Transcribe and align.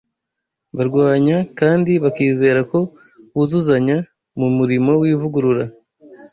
barwanya, 0.77 1.37
kandi 1.59 1.91
bakizera 2.03 2.59
ko 2.71 2.79
buzuzanya 3.35 3.97
mu 4.39 4.47
murimo 4.57 4.91
w’ivugurura 5.01 5.63